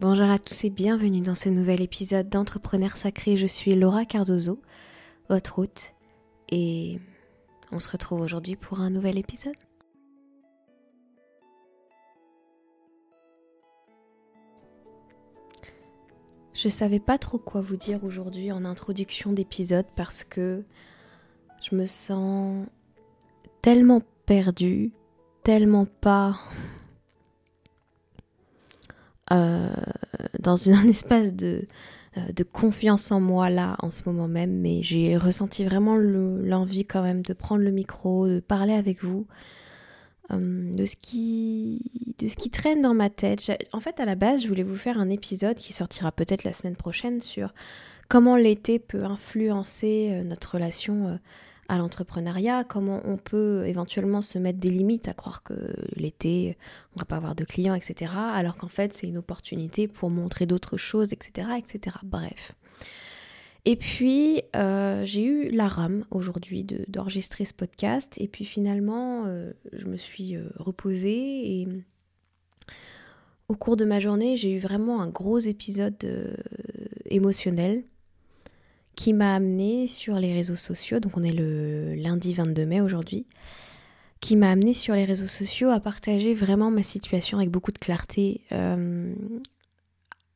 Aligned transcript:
Bonjour 0.00 0.30
à 0.30 0.38
tous 0.38 0.64
et 0.64 0.70
bienvenue 0.70 1.20
dans 1.20 1.34
ce 1.34 1.50
nouvel 1.50 1.82
épisode 1.82 2.30
d'Entrepreneur 2.30 2.96
Sacré. 2.96 3.36
Je 3.36 3.46
suis 3.46 3.74
Laura 3.74 4.06
Cardozo, 4.06 4.58
votre 5.28 5.58
hôte, 5.58 5.92
et 6.48 6.98
on 7.70 7.78
se 7.78 7.90
retrouve 7.90 8.22
aujourd'hui 8.22 8.56
pour 8.56 8.80
un 8.80 8.88
nouvel 8.88 9.18
épisode. 9.18 9.52
Je 16.54 16.70
savais 16.70 16.98
pas 16.98 17.18
trop 17.18 17.36
quoi 17.36 17.60
vous 17.60 17.76
dire 17.76 18.02
aujourd'hui 18.02 18.52
en 18.52 18.64
introduction 18.64 19.34
d'épisode 19.34 19.86
parce 19.96 20.24
que 20.24 20.64
je 21.60 21.76
me 21.76 21.84
sens 21.84 22.66
tellement 23.60 24.00
perdue, 24.24 24.92
tellement 25.44 25.84
pas 25.84 26.40
euh, 29.32 29.68
dans 30.38 30.56
un 30.68 30.88
espace 30.88 31.32
de, 31.32 31.66
euh, 32.16 32.32
de 32.34 32.42
confiance 32.44 33.12
en 33.12 33.20
moi 33.20 33.50
là 33.50 33.76
en 33.80 33.90
ce 33.90 34.02
moment 34.06 34.28
même, 34.28 34.60
mais 34.60 34.82
j'ai 34.82 35.16
ressenti 35.16 35.64
vraiment 35.64 35.96
l'envie 35.96 36.84
quand 36.84 37.02
même 37.02 37.22
de 37.22 37.32
prendre 37.32 37.62
le 37.62 37.70
micro, 37.70 38.26
de 38.26 38.40
parler 38.40 38.74
avec 38.74 39.02
vous. 39.02 39.26
Euh, 40.32 40.76
de 40.76 40.86
ce 40.86 40.94
qui 40.94 42.50
traîne 42.52 42.82
dans 42.82 42.94
ma 42.94 43.10
tête. 43.10 43.50
En 43.72 43.80
fait, 43.80 43.98
à 43.98 44.04
la 44.04 44.14
base, 44.14 44.42
je 44.42 44.48
voulais 44.48 44.62
vous 44.62 44.76
faire 44.76 45.00
un 45.00 45.08
épisode 45.08 45.56
qui 45.56 45.72
sortira 45.72 46.12
peut-être 46.12 46.44
la 46.44 46.52
semaine 46.52 46.76
prochaine 46.76 47.20
sur 47.20 47.52
comment 48.08 48.36
l'été 48.36 48.78
peut 48.78 49.02
influencer 49.02 50.22
notre 50.24 50.54
relation 50.54 51.18
l'entrepreneuriat, 51.78 52.64
comment 52.64 53.00
on 53.04 53.16
peut 53.16 53.64
éventuellement 53.66 54.22
se 54.22 54.38
mettre 54.38 54.58
des 54.58 54.70
limites 54.70 55.08
à 55.08 55.14
croire 55.14 55.42
que 55.42 55.54
l'été, 55.96 56.56
on 56.96 57.00
va 57.00 57.04
pas 57.04 57.16
avoir 57.16 57.34
de 57.34 57.44
clients, 57.44 57.74
etc. 57.74 58.12
Alors 58.16 58.56
qu'en 58.56 58.68
fait, 58.68 58.94
c'est 58.94 59.06
une 59.06 59.18
opportunité 59.18 59.88
pour 59.88 60.10
montrer 60.10 60.46
d'autres 60.46 60.76
choses, 60.76 61.12
etc. 61.12 61.48
etc. 61.58 61.96
Bref. 62.02 62.56
Et 63.66 63.76
puis, 63.76 64.42
euh, 64.56 65.04
j'ai 65.04 65.24
eu 65.24 65.50
la 65.50 65.68
rame 65.68 66.04
aujourd'hui 66.10 66.64
d'enregistrer 66.88 67.44
ce 67.44 67.52
podcast. 67.52 68.14
Et 68.18 68.28
puis 68.28 68.44
finalement, 68.44 69.24
euh, 69.26 69.52
je 69.72 69.86
me 69.86 69.96
suis 69.96 70.36
euh, 70.36 70.48
reposée 70.56 71.60
et 71.60 71.68
au 73.48 73.54
cours 73.54 73.76
de 73.76 73.84
ma 73.84 74.00
journée, 74.00 74.36
j'ai 74.36 74.52
eu 74.52 74.60
vraiment 74.60 75.02
un 75.02 75.08
gros 75.08 75.38
épisode 75.40 75.96
émotionnel 77.06 77.82
qui 79.00 79.14
m'a 79.14 79.34
amené 79.34 79.86
sur 79.86 80.16
les 80.16 80.34
réseaux 80.34 80.56
sociaux, 80.56 81.00
donc 81.00 81.16
on 81.16 81.22
est 81.22 81.32
le 81.32 81.94
lundi 81.94 82.34
22 82.34 82.66
mai 82.66 82.82
aujourd'hui, 82.82 83.24
qui 84.20 84.36
m'a 84.36 84.50
amené 84.50 84.74
sur 84.74 84.94
les 84.94 85.06
réseaux 85.06 85.26
sociaux 85.26 85.70
à 85.70 85.80
partager 85.80 86.34
vraiment 86.34 86.70
ma 86.70 86.82
situation 86.82 87.38
avec 87.38 87.50
beaucoup 87.50 87.72
de 87.72 87.78
clarté, 87.78 88.42
euh, 88.52 89.14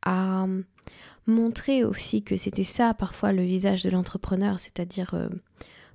à 0.01 0.47
montrer 1.27 1.85
aussi 1.85 2.23
que 2.23 2.39
c'était 2.39 2.65
ça 2.65 2.95
parfois 2.95 3.33
le 3.33 3.43
visage 3.43 3.83
de 3.83 3.91
l'entrepreneur, 3.91 4.59
c'est-à-dire 4.59 5.13
euh, 5.13 5.29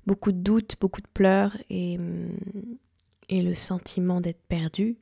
beaucoup 0.06 0.30
de 0.30 0.38
doutes, 0.38 0.76
beaucoup 0.80 1.00
de 1.00 1.08
pleurs 1.12 1.56
et, 1.70 1.98
et 3.30 3.42
le 3.42 3.54
sentiment 3.56 4.20
d'être 4.20 4.44
perdu 4.46 4.96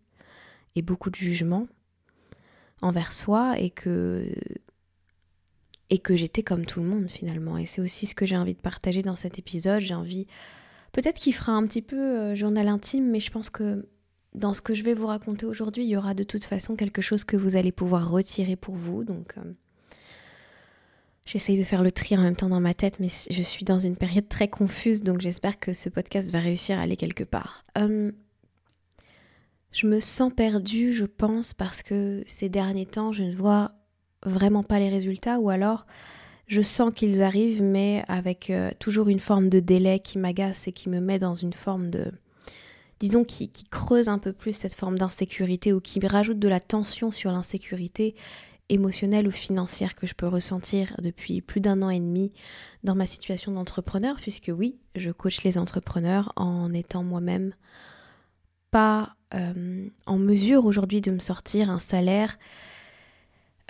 et 0.75 0.81
beaucoup 0.81 1.11
de 1.11 1.17
jugement 1.17 1.67
envers 2.81 3.13
soi 3.13 3.59
et 3.59 3.69
que 3.69 4.33
et 5.91 5.99
que 5.99 6.17
j'étais 6.17 6.43
comme 6.43 6.67
tout 6.67 6.81
le 6.81 6.87
monde 6.87 7.09
finalement. 7.09 7.59
Et 7.59 7.65
c'est 7.65 7.81
aussi 7.81 8.07
ce 8.07 8.15
que 8.15 8.27
j'ai 8.27 8.37
envie 8.37 8.55
de 8.55 8.61
partager 8.61 9.03
dans 9.03 9.17
cet 9.17 9.39
épisode. 9.39 9.81
J'ai 9.81 9.95
envie, 9.95 10.27
peut-être 10.93 11.17
qu'il 11.17 11.35
fera 11.35 11.53
un 11.53 11.67
petit 11.67 11.83
peu 11.83 11.97
euh, 11.97 12.35
journal 12.35 12.69
intime, 12.69 13.11
mais 13.11 13.21
je 13.21 13.31
pense 13.31 13.51
que 13.51 13.87
dans 14.35 14.55
ce 14.55 14.61
que 14.61 14.75
je 14.75 14.83
vais 14.83 14.95
vous 14.95 15.07
raconter 15.07 15.47
aujourd'hui, 15.47 15.85
il 15.85 15.89
y 15.89 15.97
aura 15.97 16.15
de 16.15 16.23
toute 16.23 16.45
façon 16.45 16.77
quelque 16.77 17.03
chose 17.03 17.25
que 17.25 17.37
vous 17.37 17.57
allez 17.57 17.73
pouvoir 17.73 18.11
retirer 18.11 18.57
pour 18.57 18.75
vous. 18.75 19.05
Donc, 19.05 19.39
euh, 19.39 19.53
j'essaye 21.27 21.59
de 21.59 21.65
faire 21.65 21.83
le 21.83 21.91
tri 21.91 22.17
en 22.17 22.23
même 22.23 22.37
temps 22.37 22.49
dans 22.49 22.61
ma 22.61 22.75
tête, 22.75 23.01
mais 23.01 23.09
je 23.09 23.43
suis 23.43 23.65
dans 23.65 23.79
une 23.79 23.97
période 23.97 24.29
très 24.29 24.49
confuse, 24.49 25.03
donc 25.03 25.21
j'espère 25.21 25.59
que 25.59 25.73
ce 25.73 25.89
podcast 25.89 26.31
va 26.31 26.41
réussir 26.41 26.79
à 26.79 26.83
aller 26.83 26.97
quelque 26.97 27.25
part. 27.25 27.65
Euh, 27.79 28.13
je 29.73 29.87
me 29.87 30.01
sens 30.01 30.33
perdue, 30.33 30.93
je 30.93 31.05
pense, 31.05 31.55
parce 31.55 31.83
que 31.83 32.23
ces 32.27 32.49
derniers 32.49 32.87
temps, 32.87 33.13
je 33.13 33.23
ne 33.23 33.35
vois 33.35 33.73
vraiment 34.25 34.63
pas 34.63 34.79
les 34.79 34.89
résultats 34.89 35.39
ou 35.39 35.51
alors 35.51 35.87
je 36.47 36.63
sens 36.63 36.93
qu'ils 36.95 37.23
arrivent 37.23 37.63
mais 37.63 38.05
avec 38.09 38.51
euh, 38.51 38.71
toujours 38.79 39.09
une 39.09 39.21
forme 39.21 39.49
de 39.49 39.61
délai 39.61 40.01
qui 40.01 40.19
m'agace 40.19 40.67
et 40.67 40.73
qui 40.73 40.89
me 40.89 41.01
met 41.01 41.19
dans 41.19 41.35
une 41.35 41.53
forme 41.53 41.91
de 41.91 42.11
disons 43.01 43.25
qui, 43.25 43.49
creuse 43.71 44.09
un 44.09 44.19
peu 44.19 44.33
plus 44.33 44.53
cette 44.53 44.75
forme 44.75 44.99
d'insécurité 44.99 45.73
ou 45.73 45.81
qui 45.81 46.05
rajoute 46.05 46.39
de 46.39 46.49
la 46.49 46.59
tension 46.59 47.11
sur 47.13 47.31
l'insécurité 47.31 48.17
émotionnelle 48.71 49.29
ou 49.29 49.31
financière 49.31 49.95
que 49.95 50.07
je 50.07 50.15
peux 50.15 50.27
ressentir 50.27 50.95
depuis 51.01 51.41
plus 51.41 51.61
d'un 51.61 51.81
an 51.83 51.91
et 51.91 52.01
demi 52.01 52.31
dans 52.85 52.95
ma 52.95 53.07
situation 53.07 53.53
d'entrepreneur 53.53 54.17
puisque 54.17 54.51
oui 54.55 54.77
je 54.95 55.11
coach 55.11 55.43
les 55.45 55.59
entrepreneurs 55.59 56.33
en 56.37 56.73
étant 56.73 57.03
moi-même 57.03 57.55
pas 58.71 59.15
euh, 59.35 59.89
en 60.07 60.19
mesure 60.19 60.67
aujourd'hui 60.67 61.01
de 61.01 61.11
me 61.11 61.19
sortir 61.19 61.71
un 61.71 61.79
salaire 61.79 62.39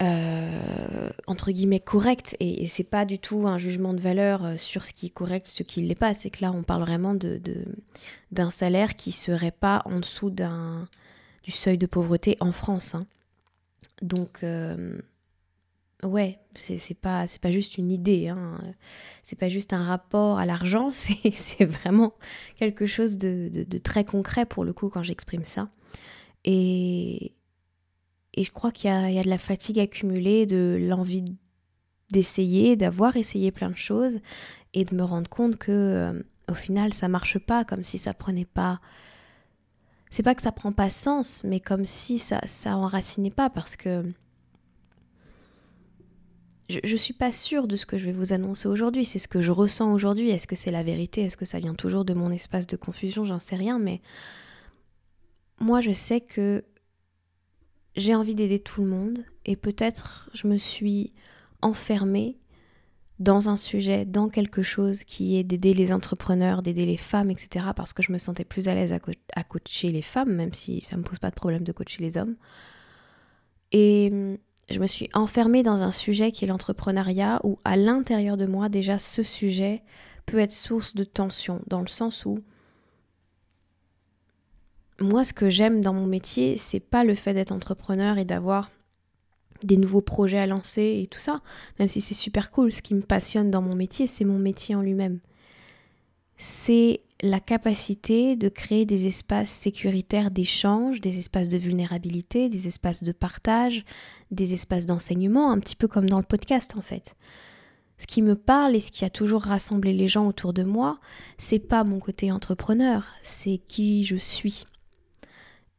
euh, 0.01 1.11
entre 1.27 1.51
guillemets 1.51 1.81
correct 1.81 2.37
et, 2.39 2.69
c'est 2.69 2.85
pas 2.85 3.05
du 3.05 3.19
tout 3.19 3.49
un 3.49 3.59
jugement 3.59 3.95
de 3.95 4.01
valeur 4.01 4.45
euh, 4.45 4.57
sur 4.57 4.87
ce 4.87 4.93
qui 4.93 5.07
est 5.07 5.11
correct, 5.11 5.47
ce 5.49 5.65
qui 5.65 5.83
l'est 5.83 5.97
pas. 5.97 6.15
C'est 6.15 6.31
que 6.31 6.43
là, 6.43 6.53
on 6.53 6.63
parle 6.63 6.83
vraiment 6.83 7.15
de, 7.15 7.41
d'un 8.31 8.51
salaire 8.51 8.95
qui 8.95 9.11
serait 9.11 9.51
pas 9.51 9.83
en 9.87 9.99
dessous 10.01 10.31
d'un 10.31 10.89
du 11.43 11.51
seuil 11.51 11.79
de 11.79 11.87
pauvreté 11.87 12.37
en 12.41 12.53
France. 12.53 12.95
Hein. 12.95 13.07
Donc 14.03 14.45
euh, 14.45 15.01
ouais, 16.05 16.39
c'est, 16.55 16.79
c'est 16.79 16.95
pas 16.95 17.27
c'est 17.27 17.41
pas 17.41 17.51
juste 17.51 17.77
une 17.77 17.91
idée, 17.91 18.29
hein. 18.29 18.61
c'est 19.25 19.39
pas 19.39 19.49
juste 19.49 19.73
un 19.73 19.83
rapport 19.83 20.39
à 20.39 20.47
l'argent, 20.47 20.91
c'est, 20.93 21.33
c'est 21.35 21.65
vraiment 21.65 22.15
quelque 22.57 22.87
chose 22.87 23.19
de, 23.19 23.49
de, 23.53 23.79
très 23.79 24.05
concret 24.05 24.47
pour 24.47 24.65
le 24.65 24.73
coup 24.73 24.89
quand 24.91 25.03
j'exprime 25.03 25.45
ça. 25.45 25.71
Et, 26.45 27.33
et 28.39 28.45
je 28.45 28.53
crois 28.53 28.71
qu'il 28.71 28.89
y, 28.89 29.19
a, 29.19 29.23
de 29.25 29.29
la 29.29 29.37
fatigue 29.37 29.81
accumulée, 29.81 30.47
de 30.47 30.79
l'envie 30.81 31.25
d'essayer, 32.13 32.77
d'avoir 32.77 33.17
essayé 33.17 33.51
plein 33.51 33.69
de 33.69 33.77
choses 33.77 34.21
et 34.75 34.85
de 34.85 34.95
me 34.95 35.03
rendre 35.03 35.29
compte 35.29 35.57
que 35.57 35.73
euh, 35.73 36.23
au 36.49 36.55
final 36.55 36.93
ça 36.95 37.09
marche 37.09 37.41
pas, 37.41 37.65
comme 37.65 37.83
si 37.83 37.99
ça 37.99 38.15
prenait 38.15 38.45
pas. 38.45 38.81
C'est 40.11 40.23
pas 40.23 40.37
que 40.37 40.43
ça 40.43 40.53
prend 40.53 40.71
pas 40.71 40.89
sens, 40.89 41.43
mais 41.43 41.59
comme 41.59 41.85
si 41.85 42.21
ça, 42.21 42.41
ça 42.47 42.77
enracinait 42.77 43.33
pas 43.33 43.51
parce 43.51 43.75
que 43.75 44.05
je, 46.71 46.79
je 46.85 46.97
suis 46.97 47.15
pas 47.15 47.33
sûre 47.33 47.67
de 47.67 47.75
ce 47.75 47.87
que 47.87 47.99
je 47.99 48.05
vais 48.05 48.13
vous 48.13 48.33
annoncer 48.33 48.69
aujourd'hui. 48.69 49.05
C'est 49.05 49.19
ce 49.19 49.27
que 49.27 49.41
je 49.41 49.51
ressens 49.51 49.93
aujourd'hui. 49.93 50.31
Est-ce 50.31 50.47
que 50.47 50.55
c'est 50.55 50.71
la 50.71 50.85
vérité? 50.85 51.23
Est-ce 51.23 51.37
que 51.37 51.45
ça 51.45 51.59
vient 51.59 51.75
toujours 51.75 52.05
de 52.05 52.15
mon 52.15 52.31
espace 52.31 52.69
de 52.69 52.77
confusion? 52.77 53.25
J'en 53.25 53.41
sais 53.41 53.57
rien, 53.57 53.81
mais 53.81 54.01
moi 55.59 55.81
je 55.81 55.91
sais 55.91 56.21
que 56.21 56.63
j'ai 57.99 58.15
envie 58.15 58.35
d'aider 58.35 58.59
tout 58.59 58.83
le 58.83 58.89
monde 58.89 59.25
et 59.45 59.57
peut-être 59.57 60.31
je 60.33 60.47
me 60.47 60.57
suis 60.57 61.13
enfermée 61.63 62.39
dans 63.19 63.49
un 63.49 63.57
sujet, 63.57 64.05
dans 64.05 64.29
quelque 64.29 64.63
chose 64.63 65.03
qui 65.03 65.39
est 65.39 65.43
d'aider 65.43 65.75
les 65.75 65.93
entrepreneurs, 65.93 66.63
d'aider 66.63 66.87
les 66.87 66.97
femmes, 66.97 67.31
etc. 67.31 67.67
parce 67.75 67.93
que 67.93 68.03
je 68.03 68.13
me 68.13 68.19
sentais 68.19 68.45
plus 68.45 68.69
à 68.69 68.75
l'aise 68.75 68.93
à, 68.93 69.43
coacher 69.43 69.91
les 69.91 70.03
femmes, 70.03 70.33
même 70.33 70.55
si 70.55 70.81
ça 70.81 70.95
ne 70.97 71.01
me 71.01 71.07
pose 71.07 71.19
pas 71.19 71.31
de 71.31 71.35
problème 71.35 71.65
de 71.65 71.73
coacher 71.73 72.01
les 72.01 72.17
hommes. 72.17 72.37
Et 73.73 74.11
hum, 74.13 74.39
je 74.71 74.79
me 74.79 74.87
suis 74.87 75.09
enfermée 75.15 75.63
dans 75.63 75.83
un 75.83 75.91
sujet 75.91 76.31
qui 76.31 76.45
est 76.45 76.49
l'entrepreneuriat, 76.49 77.41
où 77.43 77.59
à 77.65 77.77
l'intérieur 77.77 78.37
de 78.37 78.47
moi, 78.47 78.69
déjà, 78.69 78.99
ce 78.99 79.25
sujet 79.25 79.83
peut 80.27 80.39
être 80.39 80.53
source 80.53 80.95
de 80.95 81.05
tension, 81.05 81.61
dans 81.67 81.81
le 81.81 81.89
sens 81.89 82.25
où 82.25 82.39
moi, 85.01 85.25
ce 85.25 85.33
que 85.33 85.49
j'aime 85.49 85.81
dans 85.81 85.95
mon 85.95 86.07
métier, 86.07 86.59
c'est 86.59 86.81
pas 86.81 87.05
le 87.05 87.15
fait 87.15 87.35
d'être 87.35 87.53
entrepreneur 87.53 88.19
et 88.19 88.25
d'avoir 88.25 88.71
des 89.63 89.77
nouveaux 89.77 90.03
projets 90.03 90.39
à 90.39 90.47
lancer 90.47 91.01
et 91.03 91.07
tout 91.07 91.19
ça, 91.19 91.41
même 91.79 91.89
si 91.89 92.01
c'est 92.01 92.15
super 92.15 92.51
cool. 92.51 92.73
Ce 92.73 92.83
qui 92.83 92.95
me 92.95 93.03
passionne 93.03 93.51
dans 93.51 93.63
mon 93.63 93.75
métier, 93.75 94.07
c'est 94.07 94.25
mon 94.25 94.39
métier 94.39 94.75
en 94.75 94.83
lui-même. 94.83 95.21
C'est 96.37 97.01
la 97.21 97.41
capacité 97.41 98.37
de 98.37 98.49
créer 98.49 98.87
des 98.87 99.07
espaces 99.07 99.51
sécuritaires 99.51 100.31
d'échange, 100.31 101.01
des 101.01 101.19
espaces 101.19 101.49
de 101.49 101.59
vulnérabilité, 101.59 102.49
des 102.49 102.69
espaces 102.69 103.03
de 103.03 103.11
partage, 103.11 103.85
des 104.31 104.55
espaces 104.55 104.87
d'enseignement, 104.87 105.51
un 105.51 105.59
petit 105.59 105.75
peu 105.75 105.89
comme 105.89 106.09
dans 106.09 106.19
le 106.19 106.25
podcast 106.25 106.75
en 106.77 106.83
fait. 106.83 107.17
Ce 107.99 108.07
qui 108.07 108.23
me 108.23 108.37
parle 108.37 108.77
et 108.77 108.81
ce 108.81 108.93
qui 108.93 109.05
a 109.05 109.11
toujours 109.11 109.43
rassemblé 109.43 109.93
les 109.93 110.07
gens 110.07 110.29
autour 110.29 110.53
de 110.53 110.63
moi, 110.63 111.01
c'est 111.37 111.59
pas 111.59 111.83
mon 111.83 111.99
côté 111.99 112.31
entrepreneur, 112.31 113.05
c'est 113.23 113.61
qui 113.67 114.05
je 114.05 114.15
suis. 114.15 114.65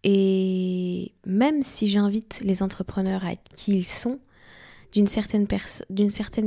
Et 0.04 1.13
même 1.25 1.63
si 1.63 1.88
j'invite 1.88 2.42
les 2.42 2.63
entrepreneurs 2.63 3.25
à 3.25 3.34
être 3.34 3.50
qui 3.56 3.75
ils 3.75 3.86
sont, 3.86 4.19
d'une 4.94 5.07
certaine, 5.07 5.46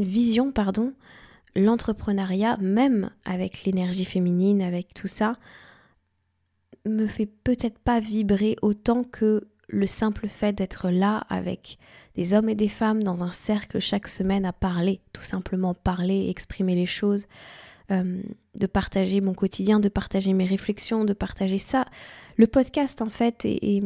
vision, 0.02 0.52
pardon, 0.52 0.93
l'entrepreneuriat, 1.54 2.56
même 2.58 3.10
avec 3.25 3.64
l'énergie 3.64 4.04
féminine, 4.04 4.62
avec 4.62 4.94
tout 4.94 5.08
ça, 5.08 5.37
me 6.87 7.06
fait 7.06 7.26
peut-être 7.26 7.78
pas 7.78 8.00
vibrer 8.00 8.56
autant 8.62 9.04
que 9.04 9.49
le 9.69 9.87
simple 9.87 10.28
fait 10.28 10.52
d'être 10.52 10.90
là 10.90 11.25
avec 11.28 11.78
des 12.16 12.34
hommes 12.34 12.48
et 12.48 12.55
des 12.55 12.69
femmes 12.69 13.02
dans 13.02 13.22
un 13.22 13.31
cercle 13.31 13.78
chaque 13.78 14.08
semaine 14.08 14.44
à 14.44 14.52
parler, 14.52 15.00
tout 15.12 15.22
simplement 15.22 15.72
parler, 15.72 16.28
exprimer 16.28 16.75
les 16.75 16.87
choses, 16.87 17.26
euh, 17.90 18.23
de 18.55 18.67
partager 18.67 19.20
mon 19.20 19.34
quotidien, 19.34 19.81
de 19.81 19.88
partager 19.88 20.32
mes 20.32 20.46
réflexions, 20.46 21.05
de 21.05 21.12
partager 21.12 21.58
ça. 21.58 21.87
Le 22.37 22.46
podcast, 22.46 23.02
en 23.02 23.08
fait, 23.08 23.44
et, 23.44 23.82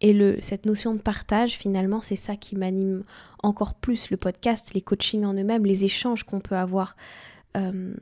et, 0.00 0.12
le, 0.12 0.38
cette 0.40 0.66
notion 0.66 0.94
de 0.94 1.00
partage, 1.00 1.56
finalement, 1.58 2.00
c'est 2.00 2.16
ça 2.16 2.36
qui 2.36 2.56
m'anime 2.56 3.04
encore 3.42 3.74
plus. 3.74 4.10
Le 4.10 4.16
podcast, 4.16 4.72
les 4.74 4.80
coachings 4.80 5.24
en 5.24 5.34
eux-mêmes, 5.34 5.66
les 5.66 5.84
échanges 5.84 6.24
qu'on 6.24 6.40
peut 6.40 6.56
avoir. 6.56 6.96
Euh, 7.56 7.94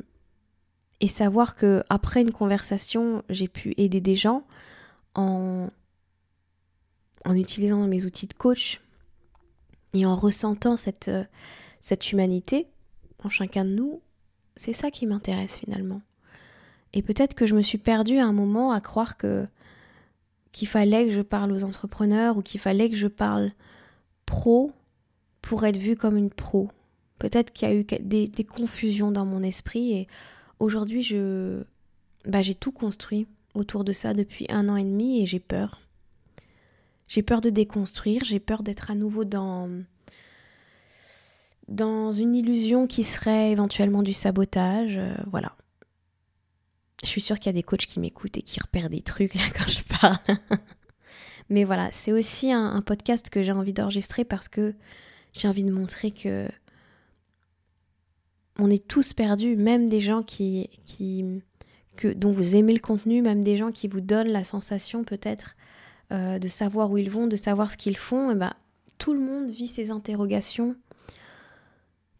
et 1.01 1.09
savoir 1.09 1.55
que 1.55 1.83
après 1.89 2.23
une 2.23 2.33
conversation, 2.33 3.23
j'ai 3.29 3.49
pu 3.49 3.73
aider 3.77 4.01
des 4.01 4.17
gens 4.17 4.45
en, 5.15 5.69
en 7.25 7.35
utilisant 7.35 7.87
mes 7.87 8.05
outils 8.05 8.27
de 8.27 8.35
coach 8.35 8.81
et 9.95 10.05
en 10.07 10.17
ressentant 10.17 10.77
cette, 10.77 11.09
euh, 11.09 11.25
cette 11.81 12.13
humanité 12.13 12.67
en 13.23 13.29
chacun 13.29 13.65
de 13.65 13.71
nous, 13.71 14.01
c'est 14.59 14.73
ça 14.73 14.91
qui 14.91 15.07
m'intéresse 15.07 15.59
finalement. 15.59 16.03
Et 16.93 17.03
peut-être 17.03 17.35
que 17.35 17.47
je 17.47 17.55
me 17.55 17.63
suis 17.63 17.79
perdue 17.79 18.19
à 18.19 18.27
un 18.27 18.33
moment 18.33 18.73
à 18.73 18.81
croire 18.81 19.17
que 19.17 19.47
qu'il 20.51 20.67
fallait 20.67 21.05
que 21.05 21.13
je 21.13 21.23
parle 21.23 21.53
aux 21.53 21.63
entrepreneurs 21.63 22.37
ou 22.37 22.43
qu'il 22.43 22.59
fallait 22.59 22.91
que 22.91 22.97
je 22.97 23.07
parle 23.07 23.53
pro 24.27 24.73
pour 25.43 25.65
être 25.65 25.77
vue 25.77 25.95
comme 25.95 26.17
une 26.17 26.31
pro. 26.31 26.71
Peut-être 27.19 27.53
qu'il 27.53 27.69
y 27.69 27.71
a 27.71 27.75
eu 27.75 27.85
des, 27.85 28.45
confusions 28.45 29.13
dans 29.13 29.27
mon 29.27 29.43
esprit 29.43 29.93
et 29.93 30.07
aujourd'hui 30.59 31.03
je 31.03 31.63
bah, 32.25 32.43
j'ai 32.43 32.55
tout 32.55 32.73
construit 32.73 33.29
autour 33.55 33.85
de 33.85 33.93
ça 33.93 34.13
depuis 34.13 34.47
un 34.49 34.69
an 34.69 34.77
et 34.77 34.85
demi 34.85 35.23
et 35.23 35.27
j'ai 35.27 35.41
peur. 35.41 35.81
J'ai 37.07 37.23
peur 37.23 37.41
de 37.41 37.51
déconstruire, 37.51 38.25
j'ai 38.25 38.41
peur 38.41 38.63
d'être 38.65 38.91
à 38.91 38.97
nouveau 38.97 39.25
dans 39.25 39.71
dans 41.69 42.13
une 42.13 42.35
illusion 42.35 42.87
qui 42.87 43.05
serait 43.05 43.53
éventuellement 43.53 44.03
du 44.03 44.13
sabotage, 44.13 44.97
euh, 44.97 45.15
voilà. 45.31 45.55
Je 47.05 47.09
suis 47.09 47.21
sûre 47.21 47.39
qu'il 47.39 47.47
y 47.47 47.51
a 47.51 47.53
des 47.53 47.63
coachs 47.63 47.87
qui 47.87 48.01
m'écoutent 48.01 48.37
et 48.37 48.43
qui 48.43 48.59
repèrent 48.61 48.91
des 48.91 49.03
trucs 49.03 49.35
là 49.35 49.43
quand 49.55 49.69
je 49.69 49.83
parle. 49.85 50.39
Mais 51.51 51.65
voilà, 51.65 51.91
c'est 51.93 52.13
aussi 52.13 52.53
un, 52.53 52.83
podcast 52.83 53.31
que 53.31 53.43
j'ai 53.43 53.53
envie 53.53 53.73
d'enregistrer 53.73 54.25
parce 54.25 54.49
que 54.49 54.75
j'ai 55.33 55.49
envie 55.49 55.65
de 55.65 55.73
montrer 55.73 56.11
que 56.11 56.49
on 58.59 58.69
est 58.71 58.87
tous 58.87 59.13
perdus, 59.13 59.57
même 59.57 59.89
des 59.89 60.01
gens 60.01 60.23
qui, 60.23 60.69
qui 60.85 61.25
que, 61.97 62.09
dont 62.09 62.31
vous 62.31 62.57
aimez 62.57 62.73
le 62.73 62.81
contenu, 62.81 63.23
même 63.23 63.45
des 63.45 63.57
gens 63.57 63.71
qui 63.71 63.89
vous 63.89 64.01
donnent 64.01 64.33
la 64.33 64.45
sensation 64.45 65.05
peut-être 65.05 65.55
euh, 66.13 66.39
de 66.39 66.49
savoir 66.49 66.91
où 66.91 66.99
ils 66.99 67.11
vont, 67.11 67.29
de 67.29 67.37
savoir 67.37 67.71
ce 67.71 67.77
qu'ils 67.77 67.97
font, 67.97 68.31
et 68.31 68.35
ben, 68.35 68.53
tout 68.99 69.15
le 69.15 69.21
monde 69.21 69.49
vit 69.49 69.69
ses 69.69 69.91
interrogations, 69.91 70.75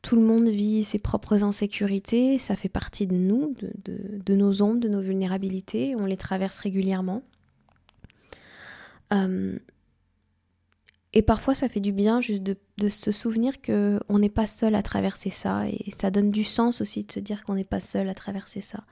tout 0.03 0.17
le 0.17 0.23
monde 0.23 0.49
vit 0.49 0.85
ses 0.85 0.99
propres 0.99 1.43
insécurités, 1.43 2.39
ça 2.39 2.57
fait 2.57 2.69
partie 2.69 3.07
de 3.07 3.15
nous, 3.15 3.55
de, 3.85 4.35
nos 4.35 4.63
ombres, 4.63 4.81
de 4.81 4.89
nos 4.89 5.01
vulnérabilités, 5.01 5.97
on 5.97 6.07
les 6.07 6.17
traverse 6.17 6.59
régulièrement. 6.59 7.23
Euh, 9.13 9.59
et 11.13 11.23
parfois, 11.23 11.55
ça 11.55 11.69
fait 11.69 11.81
du 11.81 11.93
bien 11.93 12.21
juste 12.21 12.43
de, 12.43 12.89
se 12.89 13.11
souvenir 13.11 13.61
qu'on 13.61 14.19
n'est 14.19 14.29
pas 14.29 14.47
seul 14.47 14.75
à 14.75 14.83
traverser 14.83 15.31
ça, 15.31 15.69
et 15.69 15.91
ça 15.99 16.11
donne 16.11 16.31
du 16.31 16.45
sens 16.45 16.81
aussi 16.81 17.05
de 17.05 17.13
se 17.13 17.21
dire 17.21 17.45
qu'on 17.45 17.55
n'est 17.55 17.65
pas 17.65 17.81
seul 17.81 18.09
à 18.09 18.15
traverser 18.15 18.61
ça. 18.61 18.85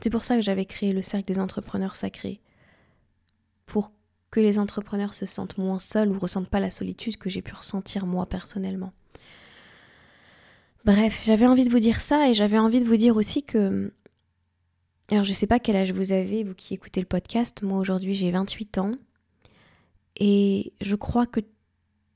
C'est 0.00 0.10
pour 0.10 0.24
ça 0.24 0.34
que 0.34 0.42
j'avais 0.42 0.64
créé 0.64 0.92
le 0.92 1.02
cercle 1.02 1.26
des 1.26 1.38
entrepreneurs 1.38 1.96
sacrés, 1.96 2.40
pour 3.66 3.92
que 4.30 4.40
les 4.40 4.58
entrepreneurs 4.58 5.14
se 5.14 5.26
sentent 5.26 5.58
moins 5.58 5.78
seuls 5.78 6.10
ou 6.10 6.18
ressentent 6.18 6.48
pas 6.48 6.58
la 6.58 6.72
solitude 6.72 7.18
que 7.18 7.30
j'ai 7.30 7.42
pu 7.42 7.54
ressentir 7.54 8.04
moi 8.04 8.26
personnellement. 8.26 8.92
Bref, 10.84 11.22
j'avais 11.24 11.46
envie 11.46 11.64
de 11.64 11.70
vous 11.70 11.78
dire 11.78 12.00
ça 12.02 12.28
et 12.28 12.34
j'avais 12.34 12.58
envie 12.58 12.80
de 12.80 12.86
vous 12.86 12.96
dire 12.96 13.16
aussi 13.16 13.42
que... 13.42 13.90
Alors 15.10 15.24
je 15.24 15.32
sais 15.32 15.46
pas 15.46 15.58
quel 15.58 15.76
âge 15.76 15.92
vous 15.92 16.12
avez, 16.12 16.44
vous 16.44 16.54
qui 16.54 16.74
écoutez 16.74 17.00
le 17.00 17.06
podcast, 17.06 17.62
moi 17.62 17.78
aujourd'hui 17.78 18.14
j'ai 18.14 18.30
28 18.30 18.78
ans 18.78 18.92
et 20.16 20.72
je 20.80 20.94
crois 20.94 21.26
que 21.26 21.40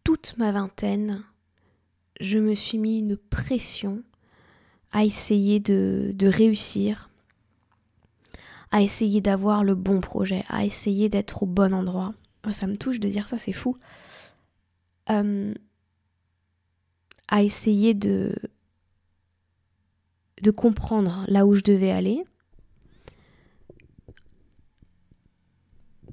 toute 0.04 0.36
ma 0.38 0.52
vingtaine, 0.52 1.22
je 2.20 2.38
me 2.38 2.54
suis 2.54 2.78
mis 2.78 2.98
une 2.98 3.16
pression 3.16 4.02
à 4.92 5.04
essayer 5.04 5.60
de, 5.60 6.14
réussir, 6.22 7.10
à 8.70 8.82
essayer 8.82 9.20
d'avoir 9.20 9.64
le 9.64 9.74
bon 9.74 10.00
projet, 10.00 10.44
à 10.48 10.64
essayer 10.64 11.08
d'être 11.08 11.42
au 11.42 11.46
bon 11.46 11.74
endroit. 11.74 12.14
Ça 12.52 12.66
me 12.66 12.76
touche 12.76 13.00
de 13.00 13.08
dire 13.08 13.28
ça, 13.28 13.38
c'est 13.38 13.52
fou. 13.52 13.76
Euh, 15.10 15.52
à 17.28 17.42
essayer 17.42 17.92
de, 17.92 18.34
de 20.42 20.50
comprendre 20.50 21.24
là 21.28 21.46
où 21.46 21.54
je 21.54 21.62
devais 21.62 21.90
aller. 21.90 22.24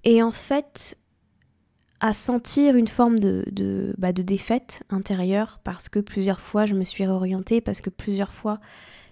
Et 0.04 0.22
en 0.22 0.32
fait, 0.32 1.00
à 2.00 2.14
sentir 2.14 2.76
une 2.76 2.88
forme 2.88 3.18
de, 3.18 3.44
de, 3.52 3.96
bah, 3.98 4.14
de 4.14 4.22
défaite 4.22 4.84
intérieure 4.90 5.60
parce 5.64 5.90
que 5.90 6.00
plusieurs 6.00 6.40
fois 6.40 6.66
je 6.66 6.76
me 6.76 6.84
suis 6.84 7.06
réorientée, 7.06 7.62
parce 7.62 7.82
que 7.82 7.90
plusieurs 7.90 8.34
fois 8.34 8.60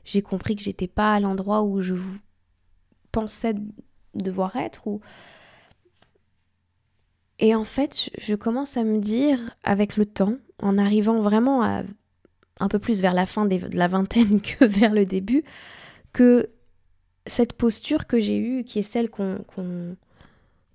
j'ai 0.05 0.21
compris 0.21 0.55
que 0.55 0.61
j'étais 0.61 0.87
pas 0.87 1.13
à 1.13 1.19
l'endroit 1.19 1.63
où 1.63 1.81
je 1.81 1.95
pensais 3.11 3.55
devoir 4.13 4.55
être 4.57 4.87
et 7.39 7.55
en 7.55 7.63
fait 7.63 8.11
je 8.19 8.35
commence 8.35 8.77
à 8.77 8.83
me 8.83 8.99
dire 8.99 9.39
avec 9.63 9.97
le 9.97 10.05
temps 10.05 10.35
en 10.61 10.77
arrivant 10.77 11.19
vraiment 11.19 11.63
à 11.63 11.83
un 12.63 12.67
peu 12.67 12.79
plus 12.79 13.01
vers 13.01 13.13
la 13.13 13.25
fin 13.25 13.45
de 13.45 13.75
la 13.75 13.87
vingtaine 13.87 14.41
que 14.41 14.65
vers 14.65 14.93
le 14.93 15.05
début 15.05 15.43
que 16.11 16.49
cette 17.27 17.53
posture 17.53 18.07
que 18.07 18.19
j'ai 18.19 18.37
eue 18.37 18.63
qui 18.63 18.79
est 18.79 18.83
celle 18.83 19.09
qu'on 19.09 19.45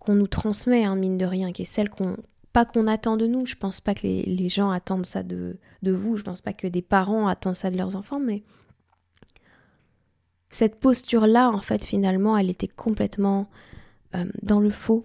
nous 0.09 0.27
transmet 0.27 0.85
hein, 0.85 0.97
mine 0.97 1.19
de 1.19 1.27
rien 1.27 1.53
qui 1.53 1.63
est 1.63 1.67
celle 1.67 1.91
qu'on 1.91 2.17
pas 2.53 2.65
qu'on 2.65 2.87
attend 2.87 3.19
de 3.19 3.27
nous. 3.27 3.45
Je 3.45 3.57
pense 3.57 3.81
pas 3.81 3.95
que 3.95 4.07
les, 4.07 4.49
gens 4.49 4.71
attendent 4.71 5.05
ça 5.05 5.23
de, 5.23 5.59
de 5.83 5.93
vous. 5.93 6.17
Je 6.17 6.23
pense 6.23 6.41
pas 6.41 6.55
que 6.55 6.67
des 6.67 6.81
parents 6.81 7.29
attendent 7.29 7.55
ça 7.55 7.71
de 7.71 7.77
leurs 7.77 7.95
enfants 7.95 8.21
mais 8.21 8.43
cette 10.51 10.81
posture-là, 10.81 11.51
en 11.51 11.61
fait, 11.61 11.85
finalement, 11.85 12.37
elle 12.37 12.51
était 12.51 12.69
complètement 12.69 13.49
euh, 14.15 14.25
dans 14.43 14.61
le 14.61 14.71
faux. 14.71 15.05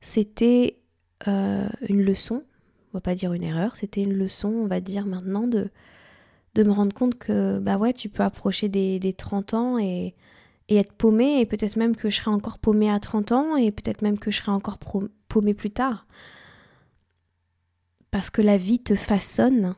C'était 0.00 0.78
euh, 1.28 1.68
une 1.88 2.02
leçon, 2.02 2.44
on 2.92 2.98
va 2.98 3.00
pas 3.00 3.14
dire 3.14 3.32
une 3.32 3.42
erreur, 3.42 3.76
c'était 3.76 4.02
une 4.02 4.14
leçon, 4.14 4.48
on 4.48 4.66
va 4.66 4.80
dire 4.80 5.06
maintenant, 5.06 5.46
de, 5.46 5.70
de 6.54 6.62
me 6.62 6.72
rendre 6.72 6.94
compte 6.94 7.16
que, 7.16 7.58
bah 7.58 7.76
ouais, 7.76 7.92
tu 7.92 8.08
peux 8.08 8.22
approcher 8.22 8.68
des, 8.68 8.98
des 8.98 9.12
30 9.12 9.54
ans 9.54 9.78
et, 9.78 10.14
et 10.68 10.76
être 10.76 10.92
paumé, 10.92 11.40
et 11.40 11.46
peut-être 11.46 11.76
même 11.76 11.96
que 11.96 12.10
je 12.10 12.16
serai 12.16 12.30
encore 12.30 12.58
paumé 12.58 12.90
à 12.90 13.00
30 13.00 13.32
ans, 13.32 13.56
et 13.56 13.70
peut-être 13.70 14.02
même 14.02 14.18
que 14.18 14.30
je 14.30 14.38
serai 14.38 14.52
encore 14.52 14.78
paumé 15.28 15.54
plus 15.54 15.70
tard. 15.70 16.06
Parce 18.10 18.30
que 18.30 18.42
la 18.42 18.58
vie 18.58 18.78
te 18.78 18.94
façonne 18.94 19.74